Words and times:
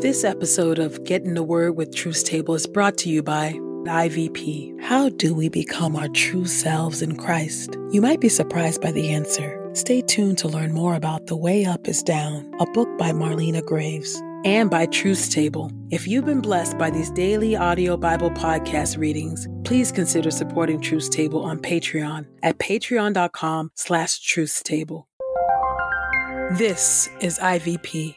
This 0.00 0.22
episode 0.22 0.78
of 0.78 1.02
Get 1.04 1.22
in 1.22 1.34
the 1.34 1.42
Word 1.42 1.76
with 1.76 1.94
Truth 1.94 2.24
Table 2.24 2.54
is 2.54 2.66
brought 2.66 2.98
to 2.98 3.08
you 3.08 3.22
by 3.22 3.52
IVP. 3.52 4.78
How 4.82 5.08
do 5.08 5.34
we 5.34 5.48
become 5.48 5.96
our 5.96 6.08
true 6.08 6.44
selves 6.44 7.00
in 7.00 7.16
Christ? 7.16 7.76
You 7.90 8.02
might 8.02 8.20
be 8.20 8.28
surprised 8.28 8.82
by 8.82 8.92
the 8.92 9.10
answer. 9.14 9.58
Stay 9.72 10.02
tuned 10.02 10.36
to 10.38 10.48
learn 10.48 10.72
more 10.72 10.94
about 10.94 11.26
The 11.26 11.36
Way 11.36 11.64
Up 11.64 11.88
is 11.88 12.02
Down, 12.02 12.52
a 12.60 12.66
book 12.66 12.88
by 12.98 13.12
Marlena 13.12 13.64
Graves, 13.64 14.20
and 14.44 14.70
by 14.70 14.86
Truth 14.86 15.30
Table. 15.30 15.70
If 15.90 16.06
you've 16.06 16.26
been 16.26 16.42
blessed 16.42 16.76
by 16.76 16.90
these 16.90 17.10
daily 17.10 17.56
audio 17.56 17.96
Bible 17.96 18.30
podcast 18.30 18.98
readings, 18.98 19.48
please 19.64 19.90
consider 19.90 20.30
supporting 20.30 20.80
Truth 20.80 21.10
Table 21.10 21.42
on 21.42 21.58
Patreon 21.60 22.26
at 22.42 22.58
patreon.com 22.58 23.70
slash 23.74 24.20
truthstable. 24.20 25.04
This 26.58 27.08
is 27.20 27.38
IVP. 27.38 28.16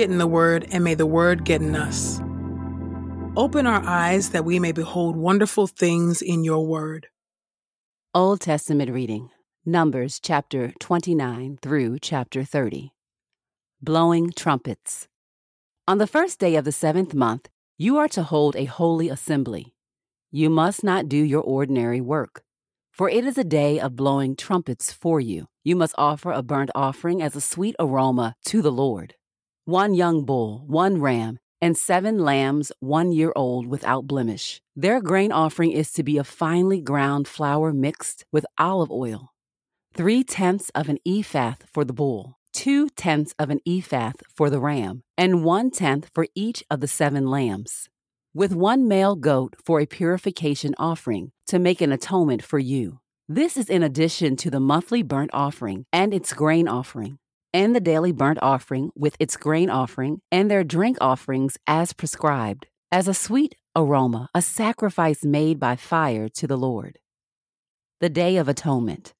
Get 0.00 0.08
in 0.08 0.16
the 0.16 0.26
Word, 0.26 0.66
and 0.72 0.82
may 0.82 0.94
the 0.94 1.04
Word 1.04 1.44
get 1.44 1.60
in 1.60 1.76
us. 1.76 2.22
Open 3.36 3.66
our 3.66 3.82
eyes 3.84 4.30
that 4.30 4.46
we 4.46 4.58
may 4.58 4.72
behold 4.72 5.14
wonderful 5.14 5.66
things 5.66 6.22
in 6.22 6.42
your 6.42 6.66
Word. 6.66 7.08
Old 8.14 8.40
Testament 8.40 8.90
reading 8.90 9.28
Numbers 9.66 10.18
chapter 10.18 10.72
29 10.80 11.58
through 11.60 11.98
chapter 11.98 12.44
30. 12.44 12.94
Blowing 13.82 14.32
trumpets. 14.34 15.06
On 15.86 15.98
the 15.98 16.06
first 16.06 16.38
day 16.38 16.56
of 16.56 16.64
the 16.64 16.72
seventh 16.72 17.12
month, 17.12 17.50
you 17.76 17.98
are 17.98 18.08
to 18.08 18.22
hold 18.22 18.56
a 18.56 18.64
holy 18.64 19.10
assembly. 19.10 19.74
You 20.30 20.48
must 20.48 20.82
not 20.82 21.10
do 21.10 21.18
your 21.18 21.42
ordinary 21.42 22.00
work, 22.00 22.42
for 22.90 23.10
it 23.10 23.26
is 23.26 23.36
a 23.36 23.44
day 23.44 23.78
of 23.78 23.96
blowing 23.96 24.34
trumpets 24.34 24.94
for 24.94 25.20
you. 25.20 25.48
You 25.62 25.76
must 25.76 25.94
offer 25.98 26.32
a 26.32 26.42
burnt 26.42 26.70
offering 26.74 27.20
as 27.20 27.36
a 27.36 27.40
sweet 27.42 27.76
aroma 27.78 28.34
to 28.46 28.62
the 28.62 28.72
Lord. 28.72 29.16
One 29.66 29.92
young 29.92 30.24
bull, 30.24 30.64
one 30.66 31.02
ram, 31.02 31.38
and 31.60 31.76
seven 31.76 32.18
lambs 32.18 32.72
one 32.80 33.12
year 33.12 33.30
old 33.36 33.66
without 33.66 34.06
blemish. 34.06 34.62
Their 34.74 35.02
grain 35.02 35.32
offering 35.32 35.72
is 35.72 35.92
to 35.92 36.02
be 36.02 36.16
a 36.16 36.24
finely 36.24 36.80
ground 36.80 37.28
flour 37.28 37.70
mixed 37.72 38.24
with 38.32 38.46
olive 38.56 38.90
oil. 38.90 39.32
Three 39.92 40.24
tenths 40.24 40.70
of 40.74 40.88
an 40.88 40.98
ephah 41.06 41.54
for 41.72 41.84
the 41.84 41.92
bull, 41.92 42.38
two 42.54 42.88
tenths 42.90 43.34
of 43.38 43.50
an 43.50 43.60
ephah 43.66 44.12
for 44.34 44.48
the 44.48 44.60
ram, 44.60 45.02
and 45.18 45.44
one 45.44 45.70
tenth 45.70 46.10
for 46.14 46.26
each 46.34 46.64
of 46.70 46.80
the 46.80 46.88
seven 46.88 47.26
lambs. 47.26 47.90
With 48.32 48.54
one 48.54 48.88
male 48.88 49.14
goat 49.14 49.56
for 49.62 49.78
a 49.78 49.86
purification 49.86 50.74
offering 50.78 51.32
to 51.48 51.58
make 51.58 51.82
an 51.82 51.92
atonement 51.92 52.42
for 52.42 52.58
you. 52.58 53.00
This 53.28 53.58
is 53.58 53.68
in 53.68 53.82
addition 53.82 54.36
to 54.36 54.50
the 54.50 54.60
monthly 54.60 55.02
burnt 55.02 55.30
offering 55.34 55.84
and 55.92 56.14
its 56.14 56.32
grain 56.32 56.66
offering 56.66 57.18
and 57.52 57.74
the 57.74 57.80
daily 57.80 58.12
burnt 58.12 58.38
offering 58.42 58.90
with 58.94 59.16
its 59.18 59.36
grain 59.36 59.70
offering 59.70 60.20
and 60.30 60.50
their 60.50 60.64
drink 60.64 60.96
offerings 61.00 61.56
as 61.66 61.92
prescribed, 61.92 62.66
as 62.92 63.08
a 63.08 63.14
sweet 63.14 63.54
aroma, 63.74 64.28
a 64.34 64.42
sacrifice 64.42 65.24
made 65.24 65.58
by 65.58 65.76
fire 65.76 66.28
to 66.28 66.46
the 66.46 66.56
Lord. 66.56 66.98
The 68.00 68.08
Day 68.08 68.36
of 68.36 68.48
Atonement. 68.48 69.14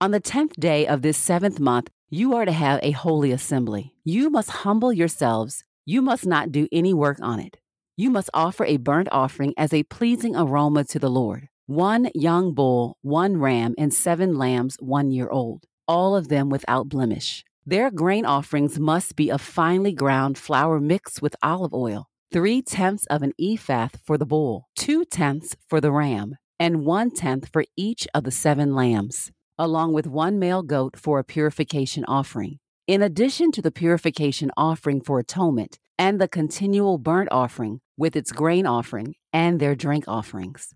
On 0.00 0.10
the 0.10 0.20
tenth 0.20 0.54
day 0.58 0.86
of 0.86 1.02
this 1.02 1.18
seventh 1.18 1.58
month, 1.58 1.90
you 2.10 2.34
are 2.34 2.44
to 2.44 2.52
have 2.52 2.80
a 2.82 2.92
holy 2.92 3.32
assembly. 3.32 3.94
You 4.04 4.30
must 4.30 4.50
humble 4.50 4.92
yourselves. 4.92 5.64
You 5.84 6.00
must 6.00 6.26
not 6.26 6.52
do 6.52 6.68
any 6.70 6.94
work 6.94 7.18
on 7.20 7.40
it. 7.40 7.58
You 7.96 8.10
must 8.10 8.30
offer 8.32 8.64
a 8.64 8.76
burnt 8.76 9.08
offering 9.10 9.54
as 9.56 9.74
a 9.74 9.82
pleasing 9.82 10.36
aroma 10.36 10.84
to 10.84 10.98
the 10.98 11.10
Lord 11.10 11.48
one 11.66 12.08
young 12.14 12.54
bull, 12.54 12.96
one 13.02 13.36
ram, 13.36 13.74
and 13.76 13.92
seven 13.92 14.38
lambs 14.38 14.76
one 14.80 15.10
year 15.10 15.28
old 15.28 15.64
all 15.88 16.14
of 16.14 16.28
them 16.28 16.50
without 16.50 16.88
blemish. 16.88 17.44
Their 17.66 17.90
grain 17.90 18.24
offerings 18.24 18.78
must 18.78 19.16
be 19.16 19.30
of 19.30 19.40
finely 19.40 19.92
ground 19.92 20.38
flour 20.38 20.78
mixed 20.78 21.20
with 21.20 21.34
olive 21.42 21.74
oil, 21.74 22.06
three 22.32 22.62
tenths 22.62 23.06
of 23.06 23.22
an 23.22 23.32
ephah 23.40 23.88
for 24.04 24.16
the 24.16 24.26
bull, 24.26 24.68
two 24.76 25.04
tenths 25.04 25.56
for 25.68 25.80
the 25.80 25.90
ram, 25.90 26.36
and 26.60 26.84
one 26.84 27.10
tenth 27.10 27.48
for 27.52 27.64
each 27.76 28.06
of 28.14 28.24
the 28.24 28.30
seven 28.30 28.74
lambs, 28.74 29.30
along 29.58 29.92
with 29.92 30.06
one 30.06 30.38
male 30.38 30.62
goat 30.62 30.96
for 30.96 31.18
a 31.18 31.24
purification 31.24 32.04
offering. 32.06 32.58
In 32.86 33.02
addition 33.02 33.52
to 33.52 33.60
the 33.60 33.70
purification 33.70 34.50
offering 34.56 35.00
for 35.00 35.18
atonement 35.18 35.78
and 35.98 36.20
the 36.20 36.28
continual 36.28 36.96
burnt 36.96 37.28
offering 37.30 37.80
with 37.98 38.16
its 38.16 38.32
grain 38.32 38.66
offering 38.66 39.14
and 39.32 39.60
their 39.60 39.74
drink 39.74 40.04
offerings. 40.06 40.72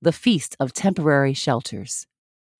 The 0.00 0.12
Feast 0.12 0.56
of 0.58 0.72
Temporary 0.72 1.34
Shelters. 1.34 2.06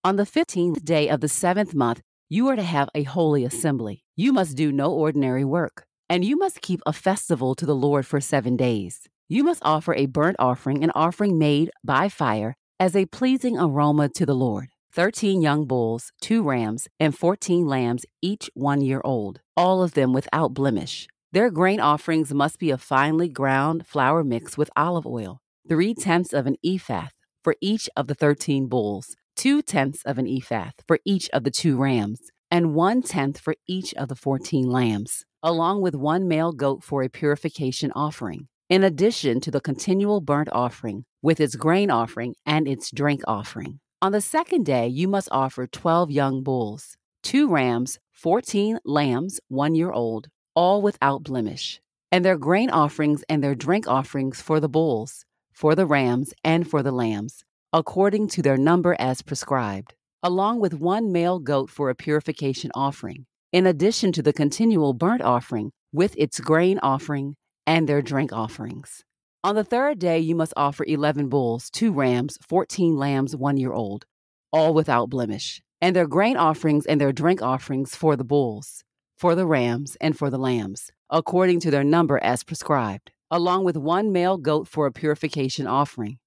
On 0.03 0.17
the 0.17 0.25
fifteenth 0.25 0.83
day 0.83 1.11
of 1.11 1.21
the 1.21 1.29
seventh 1.29 1.75
month, 1.75 2.01
you 2.31 2.49
are 2.49 2.57
to 2.57 2.63
have 2.63 2.89
a 2.95 3.03
holy 3.03 3.45
assembly. 3.45 4.03
You 4.17 4.33
must 4.33 4.57
do 4.57 4.73
no 4.73 4.91
ordinary 4.91 5.45
work, 5.45 5.85
and 6.09 6.25
you 6.25 6.39
must 6.39 6.63
keep 6.63 6.81
a 6.87 6.93
festival 6.95 7.55
to 7.57 7.67
the 7.67 7.77
Lord 7.77 8.07
for 8.07 8.19
seven 8.19 8.57
days. 8.57 9.03
You 9.29 9.45
must 9.45 9.61
offer 9.63 9.95
a 9.95 10.07
burnt 10.07 10.37
offering, 10.39 10.83
an 10.83 10.91
offering 10.95 11.39
made 11.39 11.71
by 11.85 12.09
fire, 12.09 12.57
as 12.79 12.97
a 12.97 13.05
pleasing 13.05 13.59
aroma 13.59 14.09
to 14.15 14.25
the 14.25 14.35
Lord. 14.35 14.69
Thirteen 14.91 15.43
young 15.43 15.67
bulls, 15.67 16.13
two 16.23 16.43
rams, 16.43 16.89
and 16.99 17.15
fourteen 17.15 17.67
lambs, 17.67 18.07
each 18.23 18.49
one 18.55 18.81
year 18.81 19.03
old, 19.05 19.43
all 19.55 19.83
of 19.83 19.93
them 19.93 20.15
without 20.15 20.55
blemish. 20.55 21.09
Their 21.33 21.51
grain 21.51 21.79
offerings 21.79 22.33
must 22.33 22.59
be 22.59 22.71
a 22.71 22.79
finely 22.79 23.29
ground 23.29 23.87
flour 23.87 24.25
mixed 24.25 24.57
with 24.57 24.71
olive 24.75 25.07
oil, 25.07 25.43
three 25.69 25.93
tenths 25.93 26.33
of 26.33 26.47
an 26.47 26.57
ephah 26.65 27.09
for 27.45 27.55
each 27.61 27.91
of 27.95 28.07
the 28.07 28.15
thirteen 28.15 28.67
bulls 28.67 29.15
two 29.37 29.63
tenths 29.63 30.03
of 30.05 30.19
an 30.19 30.27
ephah 30.27 30.71
for 30.87 30.99
each 31.05 31.29
of 31.31 31.45
the 31.45 31.51
two 31.51 31.77
rams, 31.77 32.31
and 32.51 32.75
one 32.75 33.03
tenth 33.03 33.39
for 33.39 33.55
each 33.67 33.95
of 33.95 34.09
the 34.09 34.15
fourteen 34.17 34.69
lambs, 34.69 35.25
along 35.43 35.81
with 35.81 35.95
one 35.95 36.29
male 36.29 36.53
goat 36.53 36.83
for 36.83 37.03
a 37.03 37.09
purification 37.09 37.93
offering, 37.95 38.49
in 38.69 38.85
addition 38.85 39.41
to 39.41 39.51
the 39.51 39.61
continual 39.61 40.21
burnt 40.21 40.49
offering, 40.53 41.05
with 41.23 41.41
its 41.41 41.57
grain 41.57 41.91
offering 41.91 42.35
and 42.45 42.67
its 42.67 42.91
drink 42.91 43.23
offering. 43.27 43.81
On 44.03 44.13
the 44.13 44.21
second 44.21 44.65
day, 44.65 44.87
you 44.89 45.09
must 45.09 45.29
offer 45.31 45.67
twelve 45.67 46.11
young 46.11 46.43
bulls, 46.43 46.97
two 47.23 47.49
rams, 47.49 47.99
fourteen 48.13 48.79
lambs, 48.85 49.41
one 49.49 49.75
year 49.75 49.93
old, 49.93 50.29
all 50.55 50.83
without 50.83 51.23
blemish, 51.23 51.81
and 52.11 52.25
their 52.25 52.39
grain 52.39 52.71
offerings 52.71 53.25
and 53.29 53.43
their 53.43 53.55
drink 53.55 53.87
offerings 53.87 54.41
for 54.41 54.61
the 54.61 54.69
bulls, 54.69 55.25
for 55.53 55.75
the 55.75 55.87
rams, 55.87 56.33
and 56.43 56.69
for 56.69 56.83
the 56.83 56.93
lambs 56.93 57.45
according 57.73 58.27
to 58.27 58.43
their 58.43 58.57
number 58.57 58.97
as 58.99 59.23
prescribed, 59.23 59.95
along 60.25 60.59
with 60.59 60.75
one 60.75 61.13
male 61.13 61.39
goat 61.39 61.71
for 61.71 61.89
a 61.89 61.95
purification 61.95 62.69
offering, 62.75 63.27
in 63.53 63.65
addition 63.65 64.11
to 64.11 64.23
the 64.23 64.33
continual 64.33 64.93
burnt 64.93 65.23
offering 65.23 65.71
with 65.93 66.13
its 66.19 66.41
grain 66.41 66.81
offering 66.83 67.37
and 67.69 67.89
their 67.89 68.03
drink 68.03 68.33
offerings. 68.33 69.05
On 69.45 69.55
the 69.55 69.63
third 69.63 70.01
day, 70.01 70.19
you 70.19 70.35
must 70.35 70.53
offer 70.57 70.85
11 70.85 71.29
bulls, 71.29 71.71
two 71.71 71.93
rams, 71.93 72.39
14 72.49 72.97
lambs, 72.97 73.37
one 73.37 73.57
year 73.57 73.73
old, 73.73 74.05
all 74.53 74.75
without 74.75 75.09
blemish, 75.09 75.63
and 75.81 75.95
their 75.95 76.09
grain 76.09 76.37
offerings 76.37 76.87
and 76.87 77.01
their 77.01 77.13
drink 77.13 77.41
offerings 77.41 77.95
for 77.95 78.17
the 78.17 78.25
bulls, 78.25 78.83
for 79.17 79.37
the 79.37 79.47
rams, 79.47 79.97
and 80.01 80.19
for 80.19 80.29
the 80.29 80.39
lambs, 80.39 80.91
according 81.09 81.61
to 81.61 81.71
their 81.71 81.85
number 81.85 82.19
as 82.21 82.43
prescribed, 82.43 83.13
along 83.31 83.63
with 83.63 83.77
one 83.77 84.11
male 84.11 84.39
goat 84.39 84.67
for 84.67 84.87
a 84.87 84.93
purification 84.93 85.69
offering 85.69 86.19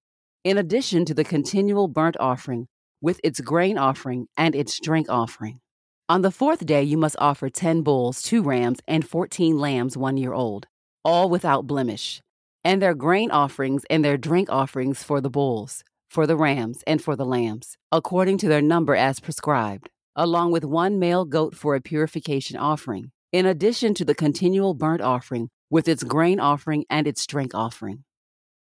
in 0.43 0.57
addition 0.57 1.05
to 1.05 1.13
the 1.13 1.23
continual 1.23 1.87
burnt 1.87 2.17
offering 2.19 2.67
with 3.01 3.19
its 3.23 3.39
grain 3.39 3.77
offering 3.77 4.27
and 4.35 4.55
its 4.55 4.79
drink 4.79 5.07
offering. 5.09 5.59
On 6.09 6.21
the 6.21 6.31
fourth 6.31 6.65
day, 6.65 6.83
you 6.83 6.97
must 6.97 7.15
offer 7.19 7.49
ten 7.49 7.81
bulls, 7.81 8.21
two 8.21 8.43
rams, 8.43 8.79
and 8.87 9.07
fourteen 9.07 9.57
lambs 9.57 9.95
one 9.95 10.17
year 10.17 10.33
old, 10.33 10.67
all 11.05 11.29
without 11.29 11.65
blemish, 11.65 12.21
and 12.63 12.81
their 12.81 12.93
grain 12.93 13.31
offerings 13.31 13.85
and 13.89 14.03
their 14.03 14.17
drink 14.17 14.49
offerings 14.51 15.01
for 15.01 15.21
the 15.21 15.29
bulls, 15.29 15.83
for 16.09 16.27
the 16.27 16.37
rams, 16.37 16.83
and 16.85 17.01
for 17.01 17.15
the 17.15 17.25
lambs, 17.25 17.77
according 17.91 18.37
to 18.39 18.49
their 18.49 18.61
number 18.61 18.95
as 18.95 19.21
prescribed, 19.21 19.89
along 20.15 20.51
with 20.51 20.65
one 20.65 20.99
male 20.99 21.25
goat 21.25 21.55
for 21.55 21.73
a 21.73 21.81
purification 21.81 22.57
offering, 22.57 23.11
in 23.31 23.45
addition 23.45 23.93
to 23.93 24.05
the 24.05 24.13
continual 24.13 24.73
burnt 24.73 25.01
offering 25.01 25.49
with 25.69 25.87
its 25.87 26.03
grain 26.03 26.39
offering 26.39 26.85
and 26.89 27.07
its 27.07 27.25
drink 27.25 27.55
offering. 27.55 28.03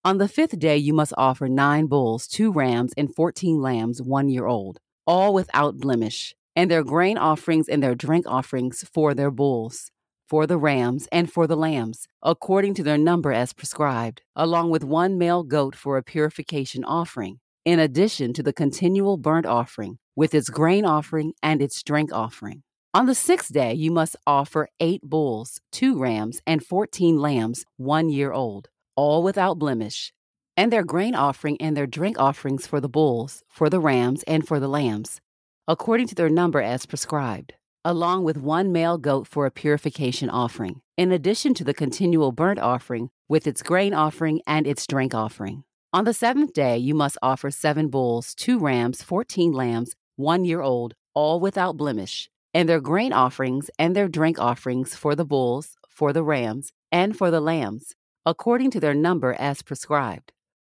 On 0.05 0.19
the 0.19 0.27
fifth 0.27 0.59
day, 0.59 0.77
you 0.77 0.93
must 0.93 1.15
offer 1.17 1.49
nine 1.49 1.87
bulls, 1.87 2.27
two 2.27 2.51
rams, 2.51 2.93
and 2.97 3.15
fourteen 3.15 3.63
lambs 3.63 4.03
one 4.03 4.29
year 4.29 4.47
old, 4.47 4.81
all 5.07 5.33
without 5.33 5.79
blemish 5.79 6.35
and 6.57 6.69
their 6.69 6.83
grain 6.83 7.17
offerings 7.17 7.69
and 7.69 7.81
their 7.81 7.95
drink 7.95 8.27
offerings 8.29 8.85
for 8.93 9.15
their 9.15 9.31
bulls, 9.31 9.93
for 10.29 10.45
the 10.47 10.59
rams, 10.59 11.09
and 11.13 11.33
for 11.33 11.47
the 11.47 11.57
lambs, 11.57 12.09
according 12.23 12.75
to 12.75 12.83
their 12.83 12.99
number 12.99 13.33
as 13.33 13.53
prescribed, 13.53 14.23
along 14.35 14.71
with 14.71 14.85
one 14.85 15.17
male 15.17 15.45
goat 15.45 15.77
for 15.77 15.97
a 15.97 16.03
purification 16.03 16.85
offering, 16.85 17.39
in 17.65 17.79
addition 17.79 18.33
to 18.33 18.43
the 18.43 18.53
continual 18.53 19.17
burnt 19.17 19.47
offering, 19.47 19.99
with 20.17 20.35
its 20.35 20.51
grain 20.51 20.85
offering 20.85 21.33
and 21.45 21.63
its 21.63 21.83
drink 21.83 22.13
offering. 22.13 22.65
On 22.93 23.07
the 23.07 23.15
sixth 23.15 23.53
day, 23.53 23.73
you 23.73 23.91
must 23.91 24.17
offer 24.27 24.69
eight 24.81 25.03
bulls, 25.03 25.61
two 25.71 25.97
rams, 25.99 26.43
and 26.47 26.63
fourteen 26.63 27.19
lambs, 27.19 27.65
one 27.77 28.11
year 28.11 28.33
old, 28.33 28.69
all 28.97 29.23
without 29.23 29.59
blemish, 29.59 30.13
and 30.57 30.73
their 30.73 30.85
grain 30.85 31.15
offering 31.15 31.57
and 31.61 31.77
their 31.77 31.87
drink 31.87 32.19
offerings 32.19 32.67
for 32.67 32.81
the 32.81 32.89
bulls, 32.89 33.43
for 33.49 33.71
the 33.71 33.81
rams, 33.81 34.23
and 34.25 34.47
for 34.47 34.61
the 34.61 34.69
lambs, 34.69 35.21
according 35.67 36.07
to 36.07 36.15
their 36.15 36.29
number 36.29 36.61
as 36.61 36.87
prescribed, 36.87 37.55
along 37.85 38.25
with 38.25 38.37
one 38.37 38.71
male 38.73 38.99
goat 38.99 39.27
for 39.27 39.47
a 39.47 39.51
purification 39.51 40.29
offering, 40.29 40.81
in 40.97 41.11
addition 41.11 41.55
to 41.55 41.65
the 41.65 41.75
continual 41.75 42.33
burnt 42.33 42.59
offering 42.59 43.11
with 43.29 43.47
its 43.47 43.63
grain 43.63 43.95
offering 43.95 44.41
and 44.47 44.67
its 44.67 44.87
drink 44.87 45.15
offering. 45.15 45.65
On 45.95 46.05
the 46.05 46.15
seventh 46.15 46.53
day, 46.53 46.79
you 46.79 46.95
must 46.95 47.19
offer 47.23 47.51
seven 47.51 47.89
bulls, 47.89 48.35
two 48.35 48.59
rams, 48.59 49.03
fourteen 49.03 49.53
lambs, 49.53 49.95
one 50.17 50.45
year 50.45 50.61
old, 50.61 50.95
all 51.15 51.41
without 51.41 51.77
blemish, 51.77 52.31
and 52.55 52.69
their 52.69 52.81
grain 52.81 53.13
offerings 53.13 53.71
and 53.79 53.97
their 53.97 54.09
drink 54.09 54.39
offerings 54.39 54.95
for 54.95 55.15
the 55.15 55.25
bulls, 55.25 55.77
for 55.89 56.13
the 56.13 56.23
rams, 56.23 56.73
and 56.91 57.17
for 57.17 57.31
the 57.31 57.41
lambs, 57.41 57.95
according 58.27 58.71
to 58.71 58.81
their 58.81 58.95
number 58.95 59.35
as 59.39 59.63
prescribed, 59.63 60.33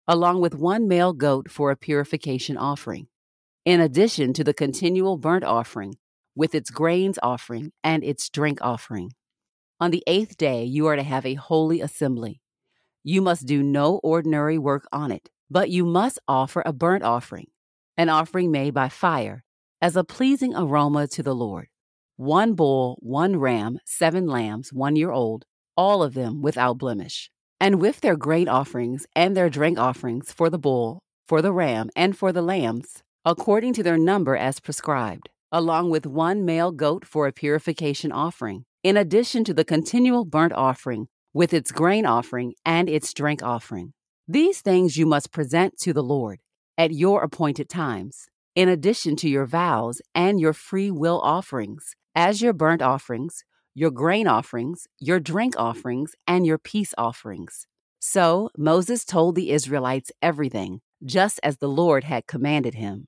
along 0.08 0.42
with 0.42 0.56
one 0.56 0.88
male 0.88 1.14
goat 1.14 1.50
for 1.50 1.72
a 1.72 1.78
purification 1.78 2.58
offering 2.58 3.08
in 3.66 3.80
addition 3.80 4.34
to 4.34 4.44
the 4.44 4.54
continual 4.54 5.18
burnt 5.18 5.46
offering, 5.46 5.96
with 6.36 6.54
its 6.54 6.70
grains 6.70 7.18
offering 7.24 7.72
and 7.84 8.04
its 8.04 8.30
drink 8.30 8.60
offering. 8.62 9.12
On 9.80 9.92
the 9.92 10.04
eighth 10.08 10.36
day, 10.38 10.64
you 10.66 10.88
are 10.88 10.96
to 10.96 11.04
have 11.04 11.26
a 11.26 11.36
holy 11.36 11.80
assembly. 11.80 12.42
You 13.04 13.22
must 13.22 13.46
do 13.46 13.64
no 13.64 14.00
ordinary 14.04 14.58
work 14.58 14.86
on 14.92 15.12
it, 15.12 15.30
but 15.50 15.70
you 15.70 15.86
must 15.86 16.20
offer 16.28 16.62
a 16.66 16.74
burnt 16.74 17.04
offering, 17.04 17.48
an 17.96 18.10
offering 18.10 18.52
made 18.52 18.74
by 18.74 18.90
fire, 18.90 19.44
as 19.82 19.96
a 19.96 20.04
pleasing 20.04 20.56
aroma 20.56 21.08
to 21.08 21.24
the 21.24 21.36
Lord. 21.36 21.68
One 22.18 22.56
bull, 22.56 22.98
one 23.02 23.38
ram, 23.38 23.80
seven 23.86 24.28
lambs, 24.28 24.74
one 24.74 24.96
year 24.96 25.12
old, 25.12 25.46
all 25.78 26.04
of 26.04 26.14
them 26.14 26.42
without 26.42 26.78
blemish. 26.78 27.30
And 27.64 27.80
with 27.80 28.02
their 28.02 28.18
grain 28.18 28.50
offerings 28.50 29.08
and 29.16 29.38
their 29.38 29.50
drink 29.50 29.80
offerings 29.80 30.34
for 30.34 30.50
the 30.50 30.60
bull, 30.60 31.00
for 31.26 31.42
the 31.42 31.54
ram, 31.54 31.90
and 31.96 32.14
for 32.14 32.34
the 32.34 32.42
lambs, 32.42 33.04
according 33.24 33.72
to 33.76 33.84
their 33.84 33.98
number 33.98 34.36
as 34.36 34.60
prescribed, 34.60 35.30
along 35.50 35.90
with 35.90 36.06
one 36.06 36.44
male 36.44 36.74
goat 36.74 37.06
for 37.06 37.26
a 37.26 37.32
purification 37.32 38.12
offering, 38.12 38.66
in 38.84 38.98
addition 38.98 39.46
to 39.46 39.54
the 39.54 39.64
continual 39.64 40.26
burnt 40.26 40.52
offering, 40.52 41.08
with 41.34 41.54
its 41.54 41.72
grain 41.72 42.06
offering 42.06 42.54
and 42.66 42.90
its 42.90 43.14
drink 43.14 43.42
offering. 43.42 43.94
These 44.28 44.60
things 44.60 44.98
you 44.98 45.06
must 45.06 45.32
present 45.32 45.78
to 45.84 45.94
the 45.94 46.04
Lord 46.04 46.40
at 46.78 46.92
your 46.92 47.24
appointed 47.24 47.70
times, 47.70 48.26
in 48.56 48.68
addition 48.68 49.16
to 49.16 49.30
your 49.30 49.46
vows 49.46 50.02
and 50.14 50.38
your 50.38 50.52
free 50.52 50.92
will 50.92 51.22
offerings, 51.22 51.96
as 52.14 52.42
your 52.42 52.52
burnt 52.52 52.82
offerings, 52.82 53.46
your 53.76 53.92
grain 53.92 54.28
offerings, 54.28 54.88
your 55.00 55.20
drink 55.20 55.56
offerings, 55.58 56.14
and 56.28 56.46
your 56.46 56.58
peace 56.58 56.94
offerings. 56.98 57.66
So 58.00 58.50
Moses 58.58 59.04
told 59.04 59.36
the 59.36 59.52
Israelites 59.52 60.12
everything, 60.22 60.82
just 61.04 61.40
as 61.42 61.58
the 61.58 61.70
Lord 61.70 62.04
had 62.04 62.28
commanded 62.28 62.76
him. 62.76 63.08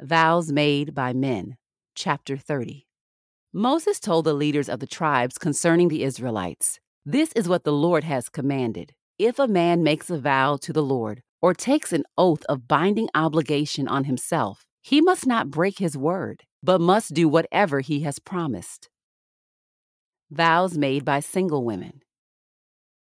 Vows 0.00 0.52
Made 0.52 0.94
by 0.94 1.12
Men, 1.12 1.56
chapter 1.94 2.36
30. 2.36 2.86
Moses 3.52 4.00
told 4.00 4.24
the 4.24 4.34
leaders 4.34 4.68
of 4.68 4.80
the 4.80 4.86
tribes 4.86 5.38
concerning 5.38 5.88
the 5.88 6.02
Israelites 6.02 6.80
This 7.06 7.32
is 7.32 7.48
what 7.48 7.64
the 7.64 7.72
Lord 7.72 8.04
has 8.04 8.28
commanded. 8.28 8.92
If 9.18 9.38
a 9.38 9.48
man 9.48 9.82
makes 9.82 10.10
a 10.10 10.18
vow 10.18 10.56
to 10.62 10.72
the 10.72 10.82
Lord, 10.82 11.22
or 11.40 11.54
takes 11.54 11.92
an 11.92 12.04
oath 12.16 12.44
of 12.48 12.68
binding 12.68 13.08
obligation 13.14 13.88
on 13.88 14.04
himself, 14.04 14.64
he 14.80 15.00
must 15.00 15.26
not 15.26 15.50
break 15.50 15.78
his 15.78 15.96
word, 15.96 16.42
but 16.62 16.80
must 16.80 17.14
do 17.14 17.28
whatever 17.28 17.80
he 17.80 18.00
has 18.00 18.18
promised. 18.18 18.88
Vows 20.32 20.78
made 20.78 21.04
by 21.04 21.20
single 21.20 21.62
women. 21.62 22.00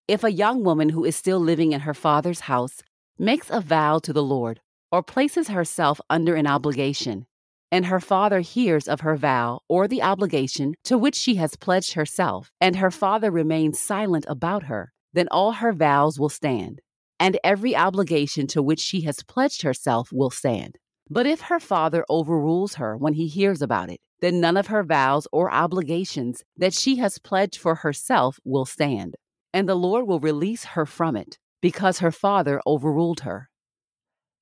If 0.06 0.22
a 0.22 0.30
young 0.30 0.62
woman 0.62 0.90
who 0.90 1.02
is 1.02 1.16
still 1.16 1.40
living 1.40 1.72
in 1.72 1.80
her 1.80 1.94
father's 1.94 2.40
house 2.40 2.82
makes 3.18 3.48
a 3.48 3.62
vow 3.62 4.00
to 4.00 4.12
the 4.12 4.22
Lord, 4.22 4.60
or 4.92 5.02
places 5.02 5.48
herself 5.48 5.98
under 6.10 6.34
an 6.34 6.46
obligation, 6.46 7.24
and 7.72 7.86
her 7.86 8.00
father 8.00 8.40
hears 8.40 8.86
of 8.86 9.00
her 9.00 9.16
vow 9.16 9.60
or 9.66 9.88
the 9.88 10.02
obligation 10.02 10.74
to 10.84 10.98
which 10.98 11.14
she 11.14 11.36
has 11.36 11.56
pledged 11.56 11.94
herself, 11.94 12.52
and 12.60 12.76
her 12.76 12.90
father 12.90 13.30
remains 13.30 13.80
silent 13.80 14.26
about 14.28 14.64
her, 14.64 14.92
then 15.14 15.26
all 15.30 15.52
her 15.52 15.72
vows 15.72 16.20
will 16.20 16.28
stand, 16.28 16.82
and 17.18 17.38
every 17.42 17.74
obligation 17.74 18.46
to 18.48 18.62
which 18.62 18.80
she 18.80 19.00
has 19.00 19.22
pledged 19.22 19.62
herself 19.62 20.12
will 20.12 20.28
stand. 20.28 20.76
But 21.08 21.26
if 21.26 21.40
her 21.40 21.60
father 21.60 22.04
overrules 22.10 22.74
her 22.74 22.94
when 22.94 23.14
he 23.14 23.26
hears 23.26 23.62
about 23.62 23.90
it, 23.90 24.00
then 24.20 24.40
none 24.40 24.56
of 24.56 24.68
her 24.68 24.82
vows 24.82 25.26
or 25.32 25.52
obligations 25.52 26.44
that 26.56 26.74
she 26.74 26.96
has 26.96 27.18
pledged 27.18 27.58
for 27.58 27.76
herself 27.76 28.38
will 28.44 28.64
stand, 28.64 29.16
and 29.52 29.68
the 29.68 29.74
Lord 29.74 30.06
will 30.06 30.20
release 30.20 30.64
her 30.64 30.86
from 30.86 31.16
it, 31.16 31.38
because 31.60 31.98
her 31.98 32.12
father 32.12 32.60
overruled 32.66 33.20
her 33.20 33.48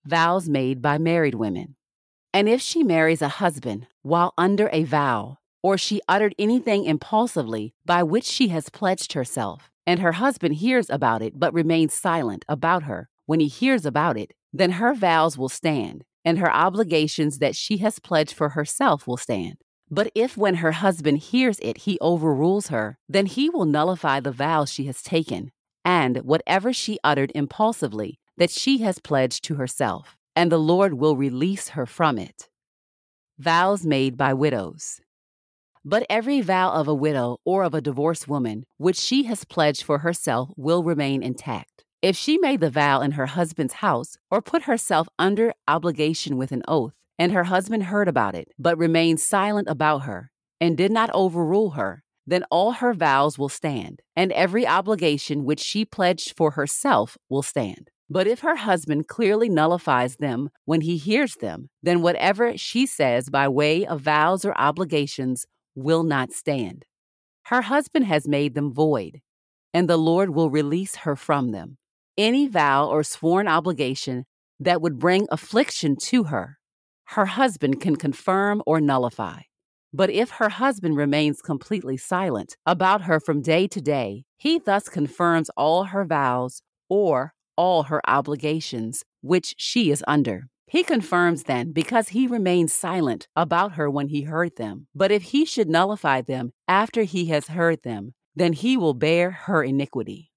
vows 0.04 0.48
made 0.48 0.82
by 0.82 0.98
married 0.98 1.34
women. 1.34 1.76
And 2.32 2.48
if 2.48 2.60
she 2.60 2.82
marries 2.82 3.22
a 3.22 3.28
husband 3.28 3.86
while 4.02 4.34
under 4.36 4.68
a 4.72 4.84
vow, 4.84 5.38
or 5.62 5.78
she 5.78 6.02
uttered 6.08 6.34
anything 6.38 6.84
impulsively 6.84 7.74
by 7.86 8.02
which 8.02 8.24
she 8.24 8.48
has 8.48 8.68
pledged 8.68 9.14
herself, 9.14 9.70
and 9.86 10.00
her 10.00 10.12
husband 10.12 10.56
hears 10.56 10.90
about 10.90 11.22
it 11.22 11.38
but 11.38 11.54
remains 11.54 11.94
silent 11.94 12.44
about 12.48 12.82
her 12.82 13.08
when 13.26 13.40
he 13.40 13.48
hears 13.48 13.86
about 13.86 14.18
it, 14.18 14.32
then 14.52 14.72
her 14.72 14.94
vows 14.94 15.38
will 15.38 15.48
stand, 15.48 16.04
and 16.24 16.38
her 16.38 16.52
obligations 16.52 17.38
that 17.38 17.56
she 17.56 17.78
has 17.78 17.98
pledged 17.98 18.32
for 18.32 18.50
herself 18.50 19.06
will 19.06 19.16
stand. 19.16 19.56
But 19.90 20.10
if 20.14 20.36
when 20.36 20.56
her 20.56 20.72
husband 20.72 21.18
hears 21.18 21.58
it 21.60 21.78
he 21.78 21.98
overrules 22.00 22.68
her, 22.68 22.98
then 23.08 23.26
he 23.26 23.50
will 23.50 23.66
nullify 23.66 24.20
the 24.20 24.32
vows 24.32 24.70
she 24.72 24.84
has 24.84 25.02
taken, 25.02 25.52
and 25.84 26.18
whatever 26.18 26.72
she 26.72 26.98
uttered 27.04 27.30
impulsively, 27.34 28.18
that 28.36 28.50
she 28.50 28.78
has 28.78 28.98
pledged 28.98 29.44
to 29.44 29.56
herself, 29.56 30.16
and 30.34 30.50
the 30.50 30.58
Lord 30.58 30.94
will 30.94 31.16
release 31.16 31.70
her 31.70 31.86
from 31.86 32.18
it. 32.18 32.48
Vows 33.38 33.84
made 33.84 34.16
by 34.16 34.32
widows. 34.32 35.00
But 35.84 36.06
every 36.08 36.40
vow 36.40 36.72
of 36.72 36.88
a 36.88 36.94
widow 36.94 37.38
or 37.44 37.62
of 37.62 37.74
a 37.74 37.82
divorced 37.82 38.26
woman, 38.26 38.64
which 38.78 38.96
she 38.96 39.24
has 39.24 39.44
pledged 39.44 39.82
for 39.82 39.98
herself, 39.98 40.50
will 40.56 40.82
remain 40.82 41.22
intact. 41.22 41.83
If 42.04 42.16
she 42.18 42.36
made 42.36 42.60
the 42.60 42.68
vow 42.68 43.00
in 43.00 43.12
her 43.12 43.24
husband's 43.24 43.80
house 43.80 44.18
or 44.30 44.42
put 44.42 44.64
herself 44.64 45.08
under 45.18 45.54
obligation 45.66 46.36
with 46.36 46.52
an 46.52 46.62
oath, 46.68 46.92
and 47.18 47.32
her 47.32 47.44
husband 47.44 47.84
heard 47.84 48.08
about 48.08 48.34
it, 48.34 48.48
but 48.58 48.76
remained 48.76 49.20
silent 49.20 49.68
about 49.70 50.00
her, 50.00 50.30
and 50.60 50.76
did 50.76 50.92
not 50.92 51.08
overrule 51.14 51.70
her, 51.70 52.02
then 52.26 52.44
all 52.50 52.72
her 52.72 52.92
vows 52.92 53.38
will 53.38 53.48
stand, 53.48 54.02
and 54.14 54.32
every 54.32 54.66
obligation 54.66 55.46
which 55.46 55.60
she 55.60 55.86
pledged 55.86 56.36
for 56.36 56.50
herself 56.50 57.16
will 57.30 57.40
stand. 57.40 57.88
But 58.10 58.26
if 58.26 58.40
her 58.40 58.56
husband 58.56 59.08
clearly 59.08 59.48
nullifies 59.48 60.16
them 60.16 60.50
when 60.66 60.82
he 60.82 60.98
hears 60.98 61.36
them, 61.36 61.70
then 61.82 62.02
whatever 62.02 62.58
she 62.58 62.84
says 62.84 63.30
by 63.30 63.48
way 63.48 63.86
of 63.86 64.02
vows 64.02 64.44
or 64.44 64.52
obligations 64.60 65.46
will 65.74 66.02
not 66.02 66.32
stand. 66.32 66.84
Her 67.44 67.62
husband 67.62 68.04
has 68.04 68.28
made 68.28 68.54
them 68.54 68.74
void, 68.74 69.22
and 69.72 69.88
the 69.88 69.96
Lord 69.96 70.34
will 70.34 70.50
release 70.50 70.96
her 70.96 71.16
from 71.16 71.52
them. 71.52 71.78
Any 72.16 72.46
vow 72.46 72.88
or 72.88 73.02
sworn 73.02 73.48
obligation 73.48 74.24
that 74.60 74.80
would 74.80 75.00
bring 75.00 75.26
affliction 75.32 75.96
to 75.96 76.24
her, 76.24 76.58
her 77.06 77.26
husband 77.26 77.80
can 77.80 77.96
confirm 77.96 78.62
or 78.66 78.80
nullify. 78.80 79.40
But 79.92 80.10
if 80.10 80.30
her 80.30 80.48
husband 80.48 80.96
remains 80.96 81.42
completely 81.42 81.96
silent 81.96 82.56
about 82.64 83.02
her 83.02 83.18
from 83.18 83.42
day 83.42 83.66
to 83.66 83.80
day, 83.80 84.24
he 84.36 84.60
thus 84.60 84.88
confirms 84.88 85.50
all 85.56 85.84
her 85.84 86.04
vows 86.04 86.62
or 86.88 87.34
all 87.56 87.84
her 87.84 88.00
obligations, 88.08 89.04
which 89.20 89.54
she 89.58 89.90
is 89.90 90.04
under. 90.06 90.46
He 90.68 90.84
confirms 90.84 91.44
then, 91.44 91.72
because 91.72 92.10
he 92.10 92.26
remained 92.26 92.70
silent 92.70 93.26
about 93.34 93.72
her 93.72 93.90
when 93.90 94.08
he 94.08 94.22
heard 94.22 94.56
them. 94.56 94.86
But 94.94 95.10
if 95.10 95.24
he 95.24 95.44
should 95.44 95.68
nullify 95.68 96.20
them 96.20 96.52
after 96.68 97.02
he 97.02 97.26
has 97.26 97.48
heard 97.48 97.82
them, 97.82 98.14
then 98.36 98.52
he 98.52 98.76
will 98.76 98.94
bear 98.94 99.30
her 99.30 99.62
iniquity. 99.62 100.30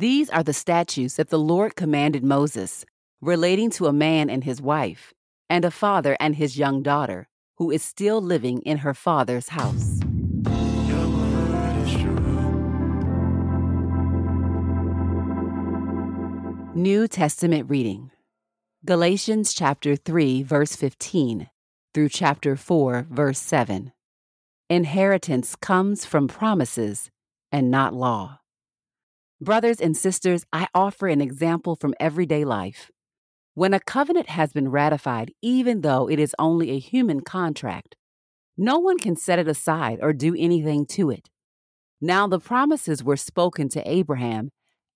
These 0.00 0.30
are 0.30 0.42
the 0.42 0.54
statutes 0.54 1.16
that 1.16 1.28
the 1.28 1.38
Lord 1.38 1.76
commanded 1.76 2.24
Moses, 2.24 2.86
relating 3.20 3.68
to 3.72 3.86
a 3.86 3.92
man 3.92 4.30
and 4.30 4.42
his 4.42 4.58
wife, 4.62 5.12
and 5.50 5.62
a 5.62 5.70
father 5.70 6.16
and 6.18 6.36
his 6.36 6.56
young 6.56 6.82
daughter, 6.82 7.28
who 7.58 7.70
is 7.70 7.82
still 7.82 8.22
living 8.22 8.62
in 8.62 8.78
her 8.78 8.94
father's 8.94 9.50
house. 9.50 10.00
New 16.74 17.06
Testament 17.06 17.68
reading 17.68 18.10
Galatians 18.86 19.52
chapter 19.52 19.96
3, 19.96 20.42
verse 20.42 20.74
15 20.76 21.50
through 21.92 22.08
chapter 22.08 22.56
4, 22.56 23.06
verse 23.10 23.38
7. 23.38 23.92
Inheritance 24.70 25.54
comes 25.56 26.06
from 26.06 26.26
promises 26.26 27.10
and 27.52 27.70
not 27.70 27.92
law. 27.92 28.39
Brothers 29.42 29.80
and 29.80 29.96
sisters, 29.96 30.44
I 30.52 30.68
offer 30.74 31.08
an 31.08 31.22
example 31.22 31.74
from 31.74 31.94
everyday 31.98 32.44
life. 32.44 32.90
When 33.54 33.72
a 33.72 33.80
covenant 33.80 34.28
has 34.28 34.52
been 34.52 34.70
ratified, 34.70 35.32
even 35.40 35.80
though 35.80 36.10
it 36.10 36.18
is 36.18 36.36
only 36.38 36.70
a 36.72 36.78
human 36.78 37.22
contract, 37.22 37.96
no 38.58 38.78
one 38.78 38.98
can 38.98 39.16
set 39.16 39.38
it 39.38 39.48
aside 39.48 39.98
or 40.02 40.12
do 40.12 40.36
anything 40.38 40.84
to 40.86 41.08
it. 41.08 41.30
Now, 42.02 42.26
the 42.26 42.38
promises 42.38 43.02
were 43.02 43.16
spoken 43.16 43.70
to 43.70 43.90
Abraham 43.90 44.50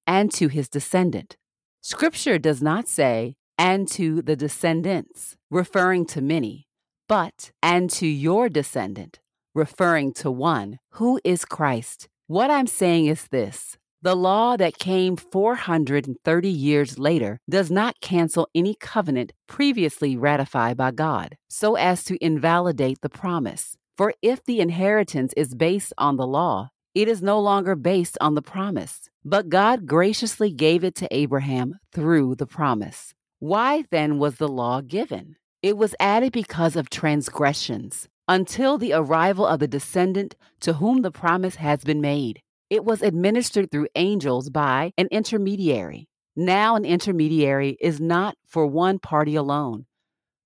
and 0.06 0.30
to 0.34 0.48
his 0.48 0.68
descendant. 0.68 1.38
Scripture 1.80 2.38
does 2.38 2.60
not 2.60 2.86
say, 2.86 3.36
and 3.56 3.88
to 3.92 4.20
the 4.20 4.36
descendants, 4.36 5.36
referring 5.50 6.04
to 6.06 6.20
many, 6.20 6.66
but 7.08 7.50
and 7.62 7.88
to 7.92 8.06
your 8.06 8.50
descendant, 8.50 9.20
referring 9.54 10.12
to 10.14 10.30
one, 10.30 10.80
who 10.92 11.18
is 11.24 11.46
Christ. 11.46 12.08
What 12.26 12.50
I'm 12.50 12.66
saying 12.66 13.06
is 13.06 13.28
this 13.28 13.78
the 14.04 14.14
law 14.14 14.54
that 14.54 14.78
came 14.78 15.16
430 15.16 16.48
years 16.50 16.98
later 16.98 17.40
does 17.48 17.70
not 17.70 18.02
cancel 18.02 18.46
any 18.54 18.74
covenant 18.74 19.32
previously 19.48 20.14
ratified 20.14 20.76
by 20.76 20.90
God, 20.90 21.38
so 21.48 21.76
as 21.76 22.04
to 22.04 22.22
invalidate 22.22 23.00
the 23.00 23.08
promise. 23.08 23.78
For 23.96 24.12
if 24.20 24.44
the 24.44 24.60
inheritance 24.60 25.32
is 25.38 25.54
based 25.54 25.94
on 25.96 26.18
the 26.18 26.26
law, 26.26 26.68
it 26.94 27.08
is 27.08 27.22
no 27.22 27.40
longer 27.40 27.74
based 27.74 28.18
on 28.20 28.34
the 28.34 28.42
promise. 28.42 29.08
But 29.24 29.48
God 29.48 29.86
graciously 29.86 30.52
gave 30.52 30.84
it 30.84 30.94
to 30.96 31.08
Abraham 31.10 31.78
through 31.90 32.34
the 32.34 32.46
promise. 32.46 33.14
Why 33.38 33.84
then 33.90 34.18
was 34.18 34.36
the 34.36 34.48
law 34.48 34.82
given? 34.82 35.36
It 35.62 35.78
was 35.78 35.94
added 35.98 36.32
because 36.32 36.76
of 36.76 36.90
transgressions, 36.90 38.06
until 38.28 38.76
the 38.76 38.92
arrival 38.92 39.46
of 39.46 39.60
the 39.60 39.66
descendant 39.66 40.36
to 40.60 40.74
whom 40.74 41.00
the 41.00 41.10
promise 41.10 41.54
has 41.54 41.84
been 41.84 42.02
made. 42.02 42.42
It 42.74 42.84
was 42.84 43.02
administered 43.02 43.70
through 43.70 43.86
angels 43.94 44.50
by 44.50 44.92
an 44.98 45.06
intermediary. 45.12 46.08
Now, 46.34 46.74
an 46.74 46.84
intermediary 46.84 47.76
is 47.80 48.00
not 48.00 48.36
for 48.48 48.66
one 48.66 48.98
party 48.98 49.36
alone, 49.36 49.86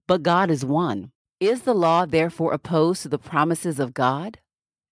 but 0.07 0.23
God 0.23 0.51
is 0.51 0.63
one. 0.63 1.13
Is 1.41 1.63
the 1.63 1.73
law 1.73 2.05
therefore 2.05 2.53
opposed 2.53 3.01
to 3.01 3.09
the 3.09 3.19
promises 3.19 3.81
of 3.81 3.95
God? 3.95 4.41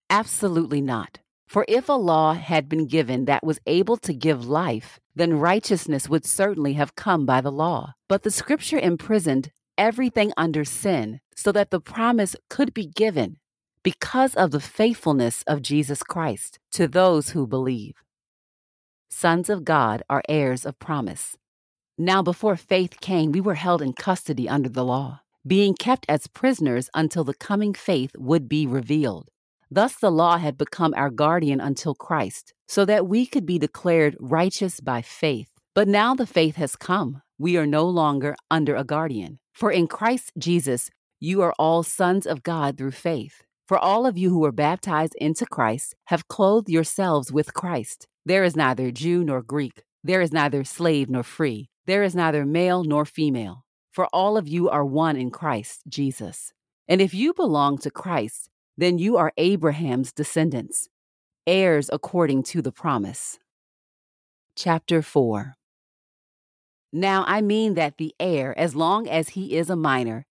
Absolutely 0.09 0.81
not. 0.81 1.19
For 1.47 1.67
if 1.69 1.91
a 1.91 1.93
law 1.93 2.33
had 2.33 2.71
been 2.71 2.87
given 2.87 3.27
that 3.27 3.45
was 3.45 3.61
able 3.67 3.99
to 3.99 4.15
give 4.15 4.49
life, 4.49 4.99
then 5.15 5.39
righteousness 5.39 6.09
would 6.09 6.25
certainly 6.25 6.73
have 6.73 6.97
come 6.97 7.27
by 7.27 7.43
the 7.43 7.53
law. 7.53 7.93
But 8.09 8.23
the 8.23 8.31
scripture 8.31 8.79
imprisoned 8.79 9.51
everything 9.77 10.33
under 10.39 10.65
sin 10.65 11.21
so 11.35 11.53
that 11.53 11.71
the 11.71 11.81
promise 11.81 12.35
could 12.49 12.73
be 12.73 12.87
given 12.87 13.37
because 13.87 14.35
of 14.35 14.51
the 14.51 14.59
faithfulness 14.59 15.45
of 15.47 15.63
Jesus 15.63 16.03
Christ 16.03 16.59
to 16.73 16.89
those 16.89 17.31
who 17.31 17.47
believe. 17.47 17.95
Sons 19.09 19.49
of 19.49 19.65
God 19.65 20.03
are 20.11 20.25
heirs 20.29 20.67
of 20.67 20.77
promise. 20.81 21.37
Now, 21.97 22.21
before 22.21 22.57
faith 22.57 23.01
came, 23.01 23.31
we 23.31 23.41
were 23.41 23.55
held 23.55 23.81
in 23.81 23.93
custody 23.93 24.49
under 24.49 24.69
the 24.69 24.85
law, 24.85 25.21
being 25.47 25.73
kept 25.73 26.05
as 26.09 26.27
prisoners 26.27 26.91
until 26.95 27.23
the 27.23 27.33
coming 27.49 27.75
faith 27.75 28.11
would 28.19 28.49
be 28.49 28.67
revealed. 28.67 29.29
Thus, 29.71 29.95
the 29.95 30.11
law 30.11 30.39
had 30.39 30.59
become 30.59 30.93
our 30.97 31.09
guardian 31.09 31.61
until 31.61 31.95
Christ, 31.95 32.55
so 32.67 32.85
that 32.87 33.07
we 33.07 33.25
could 33.25 33.47
be 33.47 33.57
declared 33.57 34.17
righteous 34.19 34.81
by 34.81 35.01
faith. 35.01 35.51
But 35.77 35.87
now 35.87 36.13
the 36.13 36.27
faith 36.27 36.57
has 36.57 36.75
come. 36.75 37.23
We 37.39 37.57
are 37.57 37.67
no 37.67 37.85
longer 37.89 38.35
under 38.51 38.75
a 38.75 38.83
guardian. 38.83 39.39
For 39.53 39.71
in 39.71 39.87
Christ 39.87 40.33
Jesus, 40.37 40.91
you 41.21 41.41
are 41.43 41.55
all 41.57 41.85
sons 41.85 42.27
of 42.27 42.43
God 42.43 42.77
through 42.77 42.91
faith. 42.91 43.46
For 43.67 43.79
all 43.79 44.07
of 44.07 44.17
you 44.17 44.31
who 44.31 44.39
were 44.39 44.53
baptized 44.53 45.17
into 45.17 45.45
Christ 45.45 45.97
have 46.05 46.29
clothed 46.29 46.69
yourselves 46.69 47.33
with 47.33 47.53
Christ. 47.53 48.07
There 48.25 48.45
is 48.45 48.55
neither 48.55 48.93
Jew 48.93 49.25
nor 49.25 49.43
Greek. 49.43 49.83
There 50.05 50.21
is 50.21 50.33
neither 50.33 50.63
slave 50.63 51.11
nor 51.11 51.25
free. 51.25 51.69
There 51.85 52.05
is 52.05 52.15
neither 52.15 52.47
male 52.47 52.85
nor 52.85 53.05
female. 53.05 53.65
For 53.91 54.07
all 54.13 54.37
of 54.37 54.47
you 54.47 54.69
are 54.69 54.85
one 54.85 55.17
in 55.17 55.33
Christ 55.33 55.83
Jesus. 55.89 56.53
And 56.87 57.01
if 57.01 57.13
you 57.13 57.35
belong 57.35 57.79
to 57.79 57.91
Christ, 57.91 58.51
then 58.77 58.99
you 58.99 59.17
are 59.17 59.33
Abraham's 59.37 60.13
descendants, 60.13 60.89
heirs 61.45 61.91
according 61.93 62.45
to 62.45 62.63
the 62.63 62.71
promise. 62.71 63.41
Chapter 64.55 65.03
4 65.03 65.57
Now 66.93 67.25
I 67.27 67.41
mean 67.41 67.75
that 67.75 67.99
the 67.99 68.15
heir, 68.21 68.57
as 68.57 68.77
long 68.77 69.09
as 69.09 69.31
he 69.31 69.57
is 69.57 69.71
a 69.71 69.77
minor, 69.77 70.25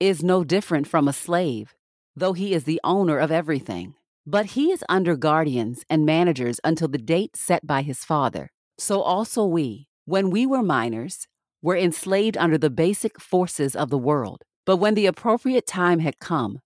is 0.00 0.22
no 0.22 0.42
different 0.42 0.86
from 0.86 1.06
a 1.06 1.12
slave 1.12 1.74
though 2.18 2.32
he 2.32 2.52
is 2.52 2.64
the 2.64 2.80
owner 2.84 3.18
of 3.18 3.30
everything. 3.30 3.94
But 4.26 4.46
he 4.46 4.70
is 4.70 4.84
under 4.88 5.16
guardians 5.16 5.84
and 5.88 6.04
managers 6.04 6.60
until 6.62 6.88
the 6.88 6.98
date 6.98 7.36
set 7.36 7.66
by 7.66 7.82
his 7.82 8.04
father. 8.04 8.50
So 8.78 9.00
also 9.00 9.44
we, 9.44 9.88
when 10.04 10.30
we 10.30 10.46
were 10.46 10.62
minors, 10.62 11.26
were 11.62 11.76
enslaved 11.76 12.36
under 12.36 12.58
the 12.58 12.70
basic 12.70 13.20
forces 13.20 13.74
of 13.74 13.90
the 13.90 13.98
world. 13.98 14.42
But 14.66 14.76
when 14.76 14.94
the 14.94 15.06
appropriate 15.06 15.66
time 15.66 16.00
had 16.00 16.18
come, 16.18 16.60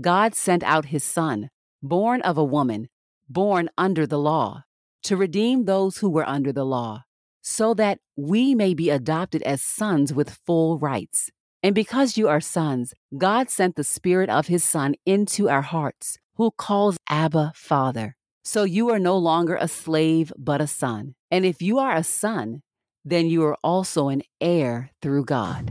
God 0.00 0.34
sent 0.34 0.62
out 0.62 0.86
his 0.86 1.04
Son, 1.04 1.50
born 1.82 2.22
of 2.22 2.38
a 2.38 2.44
woman, 2.44 2.88
born 3.28 3.68
under 3.76 4.06
the 4.06 4.18
law, 4.18 4.62
to 5.02 5.16
redeem 5.16 5.64
those 5.64 5.98
who 5.98 6.08
were 6.08 6.28
under 6.28 6.52
the 6.52 6.64
law, 6.64 7.04
so 7.42 7.74
that 7.74 7.98
we 8.16 8.54
may 8.54 8.74
be 8.74 8.90
adopted 8.90 9.42
as 9.42 9.60
sons 9.60 10.12
with 10.12 10.38
full 10.46 10.78
rights. 10.78 11.30
And 11.62 11.74
because 11.74 12.16
you 12.16 12.28
are 12.28 12.40
sons, 12.40 12.94
God 13.16 13.50
sent 13.50 13.74
the 13.74 13.84
Spirit 13.84 14.30
of 14.30 14.46
His 14.46 14.62
Son 14.62 14.94
into 15.04 15.48
our 15.48 15.62
hearts, 15.62 16.18
who 16.36 16.52
calls 16.52 16.96
Abba, 17.08 17.52
Father. 17.54 18.16
So 18.44 18.62
you 18.62 18.90
are 18.90 18.98
no 18.98 19.18
longer 19.18 19.56
a 19.60 19.68
slave, 19.68 20.32
but 20.38 20.60
a 20.60 20.66
son. 20.66 21.14
And 21.30 21.44
if 21.44 21.60
you 21.60 21.78
are 21.78 21.94
a 21.94 22.04
son, 22.04 22.62
then 23.04 23.26
you 23.26 23.44
are 23.44 23.58
also 23.62 24.08
an 24.08 24.22
heir 24.40 24.90
through 25.02 25.24
God. 25.24 25.70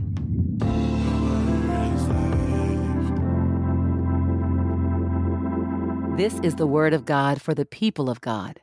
This 6.17 6.39
is 6.39 6.55
the 6.55 6.67
word 6.67 6.93
of 6.93 7.05
God 7.05 7.41
for 7.41 7.53
the 7.53 7.65
people 7.65 8.09
of 8.09 8.21
God. 8.21 8.59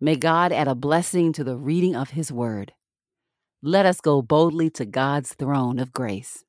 May 0.00 0.16
God 0.16 0.52
add 0.52 0.68
a 0.68 0.74
blessing 0.74 1.32
to 1.32 1.44
the 1.44 1.56
reading 1.56 1.96
of 1.96 2.10
his 2.10 2.30
word. 2.30 2.72
Let 3.62 3.86
us 3.86 4.00
go 4.00 4.22
boldly 4.22 4.70
to 4.70 4.84
God's 4.84 5.34
throne 5.34 5.78
of 5.78 5.92
grace. 5.92 6.44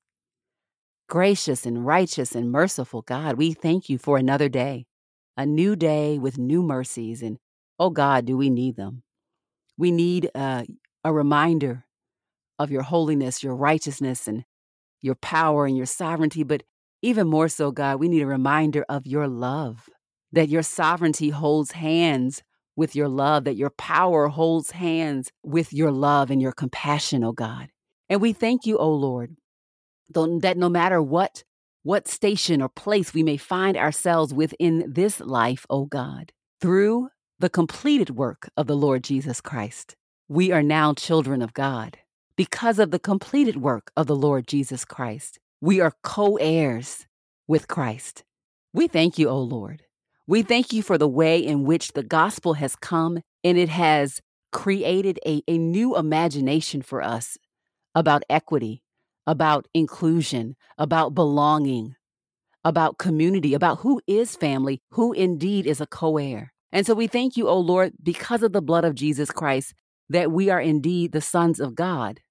Gracious 1.10 1.66
and 1.66 1.86
righteous 1.86 2.36
and 2.36 2.52
merciful 2.52 3.02
God, 3.02 3.38
we 3.38 3.54
thank 3.54 3.88
you 3.88 3.98
for 3.98 4.18
another 4.18 4.50
day, 4.50 4.88
a 5.38 5.46
new 5.46 5.74
day 5.74 6.20
with 6.20 6.38
new 6.38 6.62
mercies. 6.62 7.22
And 7.22 7.38
oh 7.80 7.92
God, 7.92 8.26
do 8.26 8.36
we 8.36 8.50
need 8.50 8.76
them? 8.76 9.04
We 9.78 9.90
need 9.90 10.30
uh, 10.36 10.66
a 11.06 11.14
reminder 11.14 11.86
of 12.60 12.72
your 12.72 12.82
holiness, 12.82 13.42
your 13.42 13.56
righteousness, 13.56 14.28
and 14.28 14.44
your 15.02 15.16
power 15.16 15.66
and 15.66 15.78
your 15.78 15.86
sovereignty. 15.86 16.44
But 16.44 16.64
even 17.02 17.28
more 17.28 17.48
so, 17.48 17.72
God, 17.72 18.02
we 18.02 18.10
need 18.10 18.24
a 18.24 18.28
reminder 18.28 18.84
of 18.90 19.08
your 19.08 19.30
love, 19.30 19.88
that 20.34 20.50
your 20.50 20.64
sovereignty 20.64 21.30
holds 21.30 21.72
hands 21.72 22.44
with 22.76 22.98
your 22.98 23.08
love, 23.08 23.46
that 23.46 23.56
your 23.56 23.70
power 23.70 24.28
holds 24.28 24.72
hands 24.72 25.32
with 25.42 25.72
your 25.72 25.92
love 25.92 26.30
and 26.30 26.42
your 26.42 26.52
compassion, 26.52 27.24
oh 27.24 27.32
God. 27.32 27.70
And 28.10 28.20
we 28.20 28.34
thank 28.34 28.66
you, 28.66 28.78
oh 28.78 28.92
Lord, 28.92 29.38
that 30.10 30.56
no 30.58 30.70
matter 30.70 31.02
what 31.02 31.44
what 31.84 32.08
station 32.08 32.62
or 32.62 32.68
place 32.68 33.14
we 33.14 33.24
may 33.24 33.38
find 33.38 33.78
ourselves 33.78 34.34
within 34.34 34.84
this 34.92 35.22
life, 35.22 35.66
O 35.70 35.86
God, 35.86 36.34
through 36.60 37.08
the 37.40 37.50
completed 37.50 38.10
work 38.10 38.50
of 38.58 38.68
the 38.68 38.76
Lord 38.76 39.06
Jesus 39.06 39.40
Christ, 39.40 39.96
we 40.28 40.52
are 40.52 40.64
now 40.64 40.94
children 40.94 41.42
of 41.42 41.54
God. 41.54 41.98
Because 42.36 42.78
of 42.78 42.92
the 42.92 43.00
completed 43.00 43.58
work 43.58 43.92
of 43.96 44.06
the 44.08 44.16
Lord 44.16 44.48
Jesus 44.48 44.84
Christ, 44.84 45.40
we 45.62 45.80
are 45.80 45.94
co 46.04 46.36
heirs 46.36 47.06
with 47.48 47.68
Christ. 47.68 48.24
We 48.74 48.88
thank 48.88 49.18
you, 49.18 49.30
O 49.30 49.40
Lord. 49.40 49.84
We 50.28 50.42
thank 50.42 50.74
you 50.74 50.84
for 50.84 50.98
the 50.98 51.08
way 51.08 51.40
in 51.40 51.64
which 51.64 51.94
the 51.94 52.04
gospel 52.04 52.56
has 52.56 52.76
come 52.76 53.22
and 53.44 53.58
it 53.58 53.70
has 53.70 54.22
created 54.52 55.20
a, 55.26 55.42
a 55.48 55.58
new 55.58 55.96
imagination 55.96 56.82
for 56.82 57.02
us 57.02 57.38
about 57.96 58.24
equity, 58.30 58.84
about 59.28 59.68
inclusion, 59.74 60.56
about 60.78 61.14
belonging, 61.14 61.96
about 62.64 62.98
community, 62.98 63.54
about 63.54 63.80
who 63.80 64.02
is 64.08 64.36
family, 64.36 64.82
who 64.92 65.14
indeed 65.14 65.68
is 65.68 65.80
a 65.82 65.86
co 65.86 66.18
heir. 66.18 66.54
And 66.72 66.86
so 66.86 66.94
we 66.94 67.08
thank 67.08 67.38
you, 67.38 67.48
O 67.48 67.60
Lord, 67.60 67.94
because 68.02 68.42
of 68.42 68.54
the 68.54 68.62
blood 68.62 68.86
of 68.86 68.96
Jesus 68.96 69.30
Christ, 69.30 69.74
that 70.10 70.32
we 70.32 70.50
are 70.50 70.62
indeed 70.62 71.12
the 71.12 71.22
sons 71.22 71.60
of 71.60 71.76
God. 71.76 72.22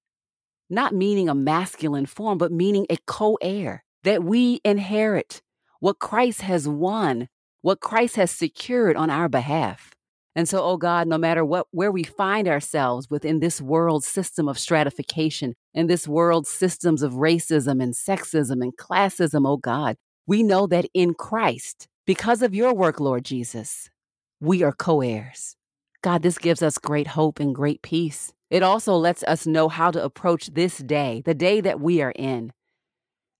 Not 0.69 0.93
meaning 0.93 1.29
a 1.29 1.35
masculine 1.35 2.07
form, 2.07 2.37
but 2.37 2.51
meaning 2.51 2.85
a 2.89 2.97
co 3.05 3.37
heir, 3.41 3.83
that 4.03 4.23
we 4.23 4.59
inherit 4.65 5.41
what 5.79 5.99
Christ 5.99 6.41
has 6.41 6.67
won, 6.67 7.29
what 7.61 7.79
Christ 7.79 8.15
has 8.15 8.31
secured 8.31 8.95
on 8.95 9.09
our 9.09 9.29
behalf. 9.29 9.91
And 10.37 10.47
so, 10.47 10.61
oh 10.61 10.77
God, 10.77 11.07
no 11.07 11.17
matter 11.17 11.43
what 11.43 11.65
where 11.71 11.91
we 11.91 12.03
find 12.03 12.47
ourselves 12.47 13.09
within 13.09 13.39
this 13.39 13.59
world 13.59 14.03
system 14.03 14.47
of 14.47 14.59
stratification 14.59 15.55
and 15.73 15.89
this 15.89 16.07
world 16.07 16.45
systems 16.45 17.01
of 17.01 17.13
racism 17.13 17.81
and 17.81 17.95
sexism 17.95 18.61
and 18.61 18.77
classism, 18.77 19.47
oh 19.47 19.57
God, 19.57 19.95
we 20.27 20.43
know 20.43 20.67
that 20.67 20.85
in 20.93 21.15
Christ, 21.15 21.87
because 22.05 22.43
of 22.43 22.53
your 22.53 22.71
work, 22.71 22.99
Lord 22.99 23.25
Jesus, 23.25 23.89
we 24.39 24.61
are 24.61 24.71
co-heirs. 24.71 25.55
God, 26.03 26.21
this 26.21 26.37
gives 26.37 26.61
us 26.61 26.77
great 26.77 27.07
hope 27.07 27.39
and 27.39 27.55
great 27.55 27.81
peace. 27.81 28.31
It 28.51 28.61
also 28.61 28.95
lets 28.95 29.23
us 29.23 29.47
know 29.47 29.69
how 29.69 29.89
to 29.89 30.03
approach 30.03 30.53
this 30.53 30.77
day, 30.77 31.23
the 31.25 31.33
day 31.33 31.61
that 31.61 31.79
we 31.79 32.03
are 32.03 32.13
in, 32.15 32.53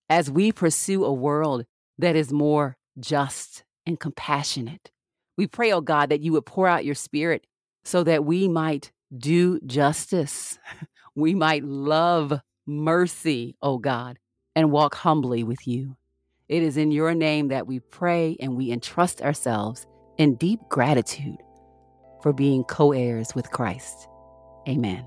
as 0.10 0.32
we 0.32 0.52
pursue 0.52 1.06
a 1.06 1.14
world 1.14 1.66
that 2.00 2.16
is 2.16 2.34
more 2.34 2.76
just 3.00 3.64
and 3.86 4.00
compassionate 4.00 4.90
we 5.38 5.48
pray, 5.48 5.72
oh 5.72 5.82
God, 5.82 6.10
that 6.10 6.22
you 6.22 6.34
would 6.34 6.46
pour 6.46 6.68
out 6.68 6.86
your 6.86 6.96
spirit 6.96 7.46
so 7.86 8.04
that 8.04 8.26
we 8.26 8.48
might 8.48 8.92
do 9.16 9.60
justice. 9.62 10.58
We 11.16 11.34
might 11.34 11.64
love 11.64 12.32
mercy, 12.68 13.56
oh 13.64 13.80
God, 13.80 14.20
and 14.56 14.70
walk 14.70 14.94
humbly 14.94 15.44
with 15.44 15.68
you. 15.68 15.98
It 16.48 16.62
is 16.62 16.78
in 16.78 16.92
your 16.92 17.16
name 17.16 17.48
that 17.48 17.66
we 17.66 17.80
pray 17.80 18.38
and 18.40 18.56
we 18.56 18.72
entrust 18.72 19.24
ourselves 19.24 19.88
in 20.20 20.36
deep 20.36 20.60
gratitude 20.70 21.38
for 22.22 22.34
being 22.34 22.64
co 22.66 22.92
heirs 22.92 23.34
with 23.34 23.50
Christ. 23.50 24.08
Amen. 24.70 25.04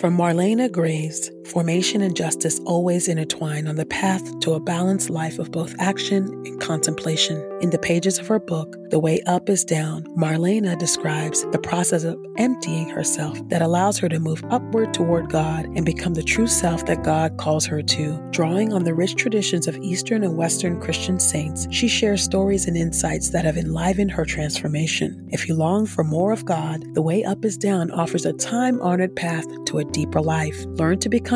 From 0.00 0.18
Marlena 0.18 0.68
Graves, 0.70 1.30
Formation 1.46 2.02
and 2.02 2.16
Justice 2.16 2.60
Always 2.66 3.06
Intertwine 3.06 3.68
on 3.68 3.76
the 3.76 3.86
Path 3.86 4.40
to 4.40 4.54
a 4.54 4.60
Balanced 4.60 5.10
Life 5.10 5.38
of 5.38 5.52
Both 5.52 5.76
Action 5.78 6.24
and 6.44 6.60
Contemplation. 6.60 7.40
In 7.60 7.70
the 7.70 7.78
pages 7.78 8.18
of 8.18 8.26
her 8.26 8.40
book, 8.40 8.76
The 8.90 8.98
Way 8.98 9.22
Up 9.26 9.48
is 9.48 9.64
Down, 9.64 10.04
Marlena 10.16 10.76
describes 10.76 11.46
the 11.52 11.58
process 11.58 12.04
of 12.04 12.18
emptying 12.36 12.88
herself 12.88 13.38
that 13.48 13.62
allows 13.62 13.96
her 13.98 14.08
to 14.08 14.18
move 14.18 14.44
upward 14.50 14.92
toward 14.92 15.30
God 15.30 15.64
and 15.66 15.86
become 15.86 16.14
the 16.14 16.22
true 16.22 16.48
self 16.48 16.84
that 16.86 17.04
God 17.04 17.38
calls 17.38 17.64
her 17.66 17.80
to. 17.80 18.28
Drawing 18.30 18.72
on 18.72 18.84
the 18.84 18.94
rich 18.94 19.14
traditions 19.14 19.68
of 19.68 19.78
Eastern 19.78 20.24
and 20.24 20.36
Western 20.36 20.80
Christian 20.80 21.18
saints, 21.20 21.66
she 21.70 21.88
shares 21.88 22.22
stories 22.22 22.66
and 22.66 22.76
insights 22.76 23.30
that 23.30 23.44
have 23.44 23.56
enlivened 23.56 24.10
her 24.10 24.24
transformation. 24.24 25.28
If 25.30 25.48
you 25.48 25.54
long 25.54 25.86
for 25.86 26.04
more 26.04 26.32
of 26.32 26.44
God, 26.44 26.94
The 26.94 27.02
Way 27.02 27.24
Up 27.24 27.44
is 27.44 27.56
Down 27.56 27.90
offers 27.92 28.26
a 28.26 28.32
time 28.32 28.80
honored 28.82 29.14
path 29.16 29.46
to 29.66 29.78
a 29.78 29.84
deeper 29.84 30.20
life. 30.20 30.64
Learn 30.66 30.98
to 30.98 31.08
become 31.08 31.35